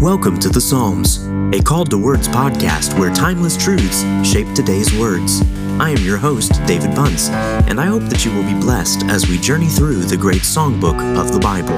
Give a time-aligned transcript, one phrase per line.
[0.00, 5.42] Welcome to the Psalms, a Called to Words podcast where timeless truths shape today's words.
[5.78, 9.28] I am your host, David Bunce, and I hope that you will be blessed as
[9.28, 11.76] we journey through the great songbook of the Bible.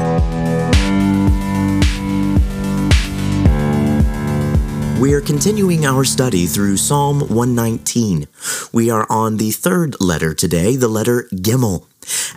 [5.00, 8.28] We are continuing our study through Psalm 119.
[8.72, 11.86] We are on the third letter today, the letter Gimel.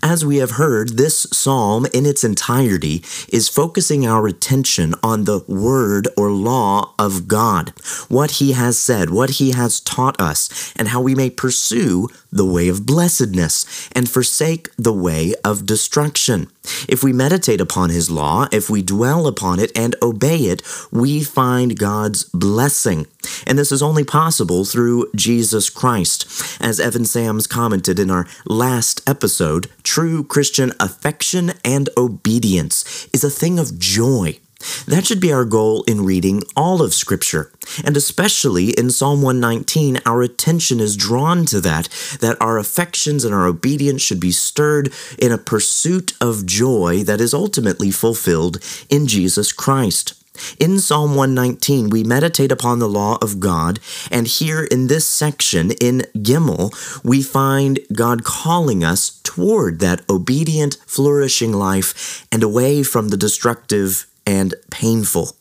[0.01, 5.43] As we have heard, this psalm in its entirety is focusing our attention on the
[5.47, 7.73] word or law of God,
[8.07, 12.45] what he has said, what he has taught us, and how we may pursue the
[12.45, 16.47] way of blessedness and forsake the way of destruction.
[16.87, 20.61] If we meditate upon his law, if we dwell upon it and obey it,
[20.91, 23.07] we find God's blessing.
[23.47, 26.25] And this is only possible through Jesus Christ.
[26.61, 33.29] As Evan Sams commented in our last episode, true Christian affection and obedience is a
[33.29, 34.39] thing of joy.
[34.87, 37.51] That should be our goal in reading all of Scripture.
[37.83, 41.89] And especially in Psalm 119, our attention is drawn to that,
[42.21, 47.21] that our affections and our obedience should be stirred in a pursuit of joy that
[47.21, 50.13] is ultimately fulfilled in Jesus Christ.
[50.59, 53.79] In Psalm 119, we meditate upon the law of God,
[54.11, 60.77] and here in this section, in Gimel, we find God calling us toward that obedient,
[60.85, 65.35] flourishing life and away from the destructive and painful.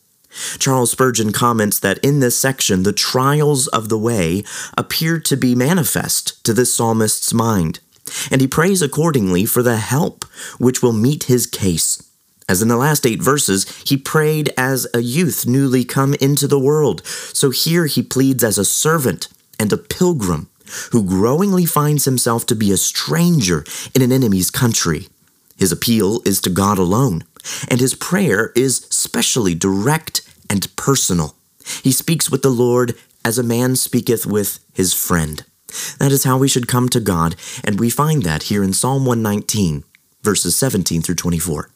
[0.59, 4.43] Charles Spurgeon comments that in this section, the trials of the way
[4.77, 7.79] appear to be manifest to this psalmist's mind,
[8.31, 10.25] and he prays accordingly for the help
[10.59, 12.03] which will meet his case.
[12.49, 16.59] As in the last eight verses, he prayed as a youth newly come into the
[16.59, 17.07] world.
[17.07, 20.48] So here he pleads as a servant and a pilgrim
[20.93, 25.09] who growingly finds himself to be a stranger in an enemy's country.
[25.57, 27.25] His appeal is to God alone,
[27.69, 31.37] and his prayer is specially direct and personal.
[31.83, 35.45] He speaks with the Lord as a man speaketh with his friend.
[35.98, 39.07] That is how we should come to God, and we find that here in Psalm
[39.07, 39.85] 119,
[40.23, 41.70] verses 17 through 24.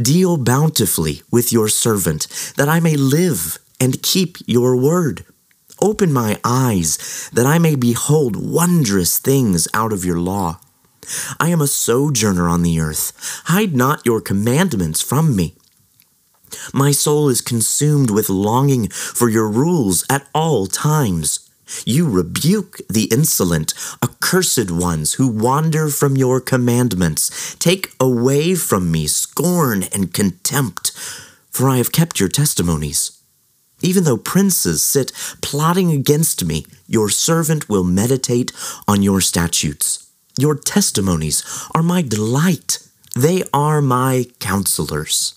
[0.00, 5.24] Deal bountifully with your servant, that I may live and keep your word.
[5.80, 10.60] Open my eyes, that I may behold wondrous things out of your law.
[11.40, 13.42] I am a sojourner on the earth.
[13.46, 15.54] Hide not your commandments from me.
[16.72, 21.50] My soul is consumed with longing for your rules at all times.
[21.84, 23.72] You rebuke the insolent,
[24.02, 27.56] accursed ones who wander from your commandments.
[27.58, 30.92] Take away from me scorn and contempt,
[31.50, 33.18] for I have kept your testimonies.
[33.82, 38.52] Even though princes sit plotting against me, your servant will meditate
[38.86, 40.03] on your statutes.
[40.38, 42.78] Your testimonies are my delight,
[43.14, 45.34] they are my counselors.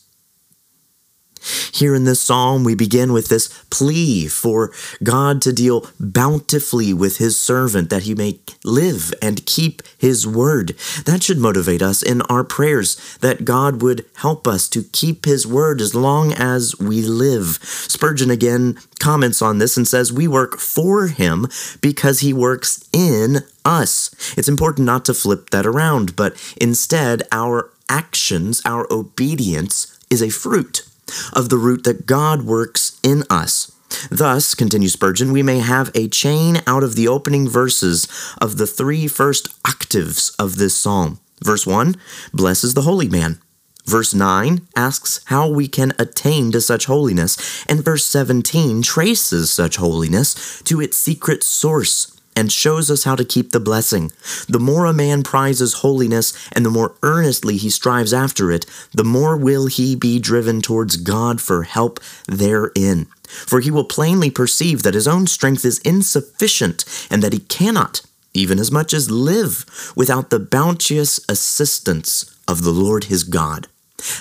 [1.74, 4.72] Here in this psalm, we begin with this plea for
[5.04, 10.76] God to deal bountifully with his servant that he may live and keep his word.
[11.06, 15.46] That should motivate us in our prayers that God would help us to keep his
[15.46, 17.60] word as long as we live.
[17.62, 21.48] Spurgeon again comments on this and says, We work for him
[21.82, 24.10] because he works in us.
[24.38, 30.30] It's important not to flip that around, but instead, our actions, our obedience is a
[30.30, 30.87] fruit
[31.34, 33.72] of the root that God works in us.
[34.12, 38.08] Thus, continues Spurgeon, we may have a chain out of the opening verses
[38.40, 41.20] of the three first octaves of this psalm.
[41.44, 41.96] Verse 1
[42.34, 43.40] blesses the holy man.
[43.86, 49.78] Verse 9 asks how we can attain to such holiness, and verse 17 traces such
[49.78, 54.12] holiness to its secret source and shows us how to keep the blessing.
[54.48, 59.04] The more a man prizes holiness and the more earnestly he strives after it, the
[59.04, 63.08] more will he be driven towards God for help therein.
[63.28, 68.04] For he will plainly perceive that his own strength is insufficient and that he cannot,
[68.36, 69.66] even as much as live,
[69.96, 73.68] without the bounteous assistance of the Lord his God.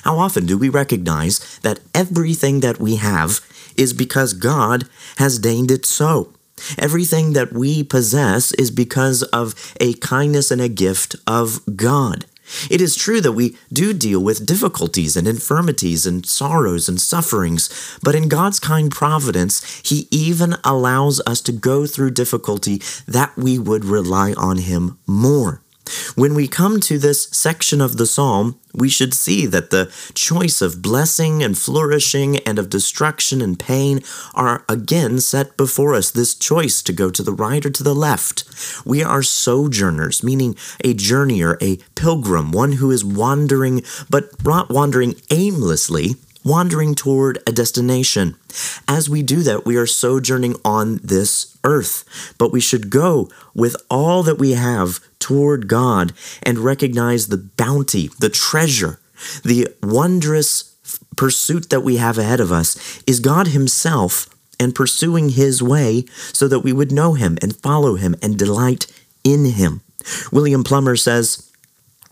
[0.05, 3.41] How often do we recognize that everything that we have
[3.77, 6.33] is because God has deigned it so?
[6.79, 12.27] Everything that we possess is because of a kindness and a gift of God.
[12.71, 17.99] It is true that we do deal with difficulties and infirmities and sorrows and sufferings,
[18.03, 23.59] but in God's kind providence, He even allows us to go through difficulty that we
[23.59, 25.61] would rely on Him more.
[26.17, 30.63] When we come to this section of the psalm, we should see that the choice
[30.63, 34.01] of blessing and flourishing and of destruction and pain
[34.35, 36.11] are again set before us.
[36.11, 38.45] This choice to go to the right or to the left.
[38.87, 45.17] We are sojourners, meaning a journeyer, a pilgrim, one who is wandering, but not wandering
[45.31, 48.37] aimlessly, wandering toward a destination.
[48.89, 53.77] As we do that, we are sojourning on this earth, but we should go with
[53.91, 59.01] all that we have toward God and recognize the bounty, the treasure,
[59.43, 60.77] the wondrous
[61.17, 64.29] pursuit that we have ahead of us is God Himself
[64.61, 68.87] and pursuing His way so that we would know Him and follow Him and delight
[69.25, 69.81] in Him.
[70.31, 71.46] William Plumer says,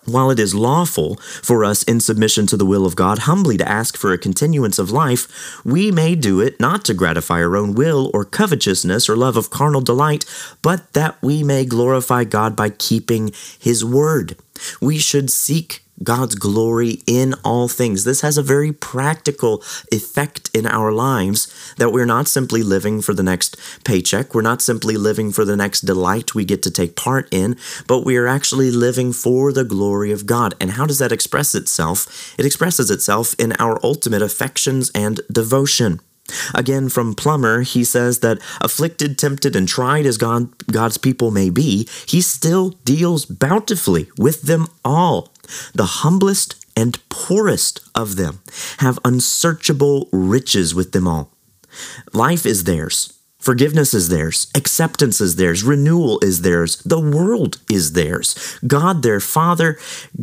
[0.06, 3.68] while it is lawful for us in submission to the will of God humbly to
[3.68, 7.74] ask for a continuance of life, we may do it not to gratify our own
[7.74, 10.24] will or covetousness or love of carnal delight,
[10.62, 14.36] but that we may glorify God by keeping His word.
[14.80, 18.04] We should seek God's glory in all things.
[18.04, 19.62] This has a very practical
[19.92, 24.62] effect in our lives that we're not simply living for the next paycheck, we're not
[24.62, 27.56] simply living for the next delight we get to take part in,
[27.86, 30.54] but we are actually living for the glory of God.
[30.60, 32.34] And how does that express itself?
[32.38, 36.00] It expresses itself in our ultimate affections and devotion.
[36.54, 41.50] Again, from Plumer, he says that afflicted, tempted, and tried as God, God's people may
[41.50, 45.33] be, he still deals bountifully with them all.
[45.74, 48.40] The humblest and poorest of them
[48.78, 51.30] have unsearchable riches with them all.
[52.12, 53.13] Life is theirs.
[53.44, 54.50] Forgiveness is theirs.
[54.54, 55.62] Acceptance is theirs.
[55.62, 56.76] Renewal is theirs.
[56.76, 58.58] The world is theirs.
[58.66, 59.78] God, their Father,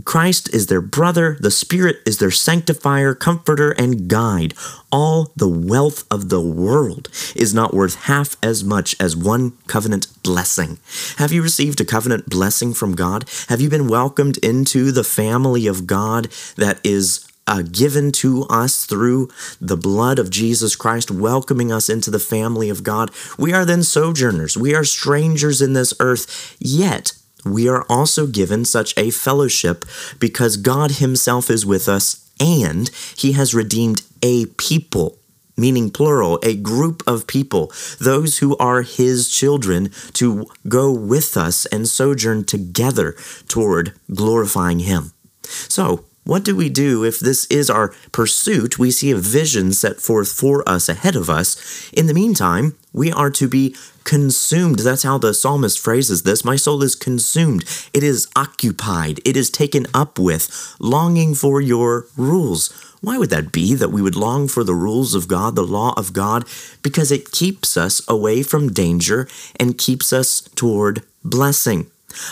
[0.06, 1.38] Christ is their brother.
[1.40, 4.56] The Spirit is their sanctifier, comforter, and guide.
[4.92, 10.08] All the wealth of the world is not worth half as much as one covenant
[10.24, 10.80] blessing.
[11.18, 13.30] Have you received a covenant blessing from God?
[13.50, 18.86] Have you been welcomed into the family of God that is uh, given to us
[18.86, 19.30] through
[19.60, 23.12] the blood of Jesus Christ, welcoming us into the family of God.
[23.38, 24.58] We are then sojourners.
[24.58, 29.86] We are strangers in this earth, yet we are also given such a fellowship
[30.20, 35.18] because God Himself is with us and He has redeemed a people
[35.58, 41.66] meaning plural, a group of people, those who are his children, to go with us
[41.68, 43.16] and sojourn together
[43.48, 45.12] toward glorifying him.
[45.44, 48.78] So, what do we do if this is our pursuit?
[48.78, 51.90] We see a vision set forth for us ahead of us.
[51.92, 54.80] In the meantime, we are to be consumed.
[54.80, 56.46] That's how the psalmist phrases this.
[56.46, 57.64] My soul is consumed.
[57.94, 59.20] It is occupied.
[59.26, 62.70] It is taken up with, longing for your rules.
[63.02, 65.96] Why would that be that we would long for the rules of God, the law
[65.98, 66.46] of God?
[66.84, 69.28] Because it keeps us away from danger
[69.60, 71.90] and keeps us toward blessing.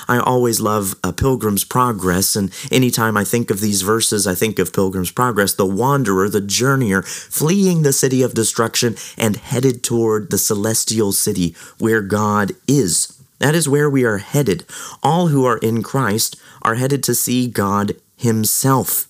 [0.08, 4.60] I always love a Pilgrim's Progress, and anytime I think of these verses, I think
[4.60, 10.30] of Pilgrim's Progress, the wanderer, the journeyer, fleeing the city of destruction and headed toward
[10.30, 13.16] the celestial city where God is.
[13.40, 14.66] That is where we are headed.
[15.02, 19.08] All who are in Christ are headed to see God Himself.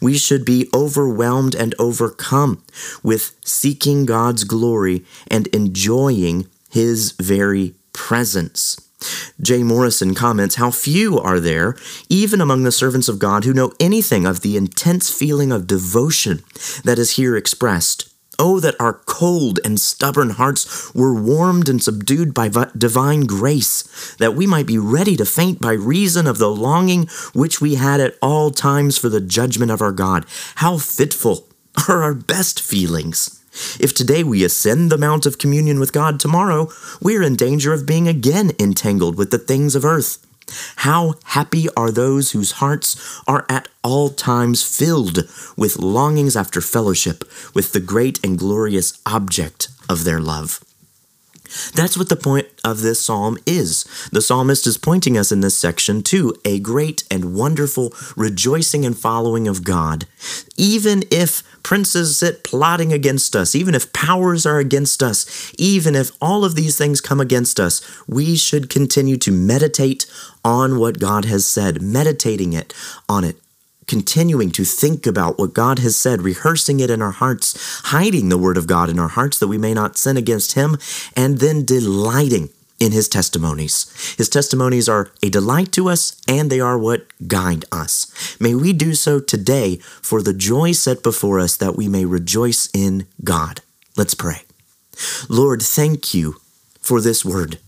[0.00, 2.62] We should be overwhelmed and overcome
[3.02, 8.89] with seeking God's glory and enjoying His very presence.
[9.40, 11.76] Jay Morrison comments How few are there,
[12.08, 16.42] even among the servants of God, who know anything of the intense feeling of devotion
[16.84, 18.06] that is here expressed.
[18.38, 24.34] Oh, that our cold and stubborn hearts were warmed and subdued by divine grace, that
[24.34, 28.16] we might be ready to faint by reason of the longing which we had at
[28.22, 30.24] all times for the judgment of our God.
[30.56, 31.48] How fitful
[31.88, 33.39] are our best feelings!
[33.78, 36.68] If today we ascend the mount of communion with God, tomorrow
[37.00, 40.24] we are in danger of being again entangled with the things of earth.
[40.76, 47.24] How happy are those whose hearts are at all times filled with longings after fellowship
[47.54, 50.60] with the great and glorious object of their love.
[51.74, 53.84] That's what the point of this psalm is.
[54.12, 58.96] The psalmist is pointing us in this section to a great and wonderful rejoicing and
[58.96, 60.06] following of God.
[60.56, 66.10] Even if princes sit plotting against us, even if powers are against us, even if
[66.20, 70.06] all of these things come against us, we should continue to meditate
[70.44, 72.74] on what God has said, meditating it
[73.08, 73.36] on it,
[73.90, 78.38] continuing to think about what God has said, rehearsing it in our hearts, hiding the
[78.38, 80.76] Word of God in our hearts that we may not sin against Him,
[81.16, 83.92] and then delighting in His testimonies.
[84.16, 88.36] His testimonies are a delight to us, and they are what guide us.
[88.38, 92.70] May we do so today for the joy set before us that we may rejoice
[92.72, 93.60] in God.
[93.96, 94.42] Let's pray.
[95.28, 96.36] Lord, thank you
[96.80, 97.58] for this word.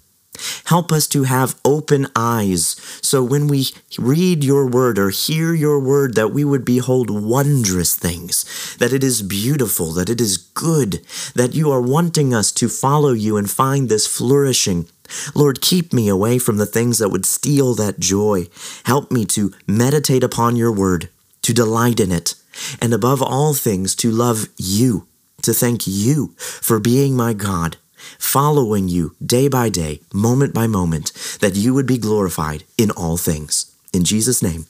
[0.67, 3.67] Help us to have open eyes so when we
[3.99, 9.05] read your word or hear your word that we would behold wondrous things, that it
[9.05, 11.03] is beautiful, that it is good,
[11.35, 14.89] that you are wanting us to follow you and find this flourishing.
[15.35, 18.47] Lord, keep me away from the things that would steal that joy.
[18.85, 21.11] Help me to meditate upon your word,
[21.43, 22.35] to delight in it,
[22.81, 25.07] and above all things to love you,
[25.43, 27.77] to thank you for being my God,
[28.18, 33.16] following you day by day, moment by moment, that you would be glorified in all
[33.16, 33.75] things.
[33.92, 34.66] In Jesus' name,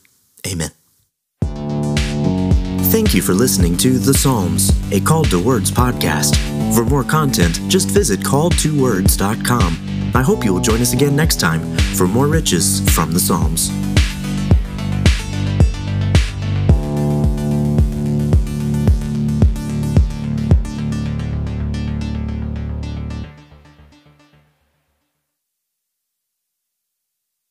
[0.47, 0.71] amen.
[2.93, 6.37] Thank you for listening to The Psalms, a Called to Words podcast.
[6.75, 10.11] For more content, just visit calledtowords.com.
[10.15, 13.71] I hope you will join us again next time for more riches from the Psalms.